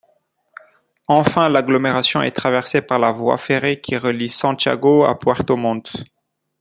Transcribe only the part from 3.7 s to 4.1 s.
qui